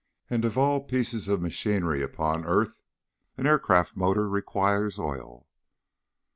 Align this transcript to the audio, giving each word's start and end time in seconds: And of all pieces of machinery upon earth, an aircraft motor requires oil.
And 0.31 0.43
of 0.45 0.57
all 0.57 0.81
pieces 0.83 1.27
of 1.27 1.43
machinery 1.43 2.01
upon 2.01 2.43
earth, 2.43 2.81
an 3.37 3.45
aircraft 3.45 3.95
motor 3.95 4.27
requires 4.27 4.97
oil. 4.97 5.45